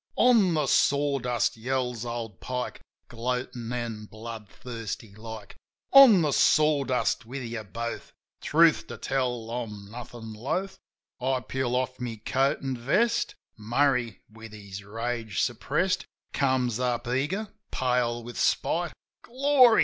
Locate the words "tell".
8.97-9.51